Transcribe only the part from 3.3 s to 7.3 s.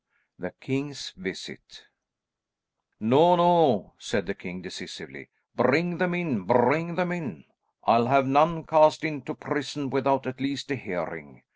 no," said the king decisively, "Bring them in, bring them